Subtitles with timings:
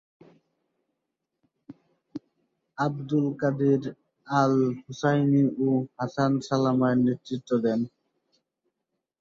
[2.77, 3.81] Abdul Qadir
[4.27, 5.67] al-Husseini ও
[5.97, 7.79] Hasan Salama এর নেতৃত্ব দেন।